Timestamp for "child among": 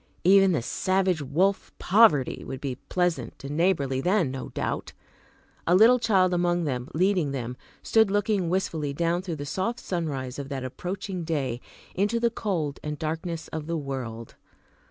5.99-6.63